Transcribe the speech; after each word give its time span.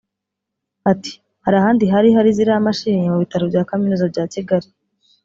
Ati”Hari 0.91 1.55
ahandi 1.61 1.83
hari 1.93 2.09
hari 2.17 2.29
ziriya 2.37 2.65
mashini 2.67 3.11
mu 3.13 3.17
Bitaro 3.23 3.43
bya 3.51 3.63
Kaminuza 3.69 4.05
bya 4.11 4.25
Kigali 4.33 4.67